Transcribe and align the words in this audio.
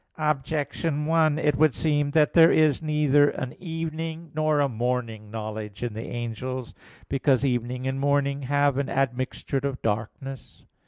Objection 0.17 1.05
1: 1.05 1.37
It 1.37 1.55
would 1.57 1.75
seem 1.75 2.09
that 2.09 2.33
there 2.33 2.51
is 2.51 2.81
neither 2.81 3.29
an 3.29 3.53
evening 3.61 4.31
nor 4.33 4.59
a 4.59 4.67
morning 4.67 5.29
knowledge 5.29 5.83
in 5.83 5.93
the 5.93 6.07
angels; 6.09 6.73
because 7.07 7.45
evening 7.45 7.85
and 7.85 7.99
morning 7.99 8.41
have 8.41 8.79
an 8.79 8.89
admixture 8.89 9.59
of 9.59 9.79
darkness. 9.83 10.65